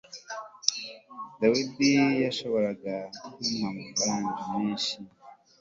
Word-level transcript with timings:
David 1.39 1.77
yashoboraga 2.23 2.95
kumpa 3.31 3.67
amafaranga 3.71 4.39
menshi 4.55 4.93